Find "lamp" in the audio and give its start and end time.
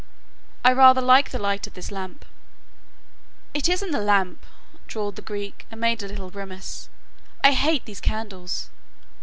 1.91-2.25, 4.01-4.47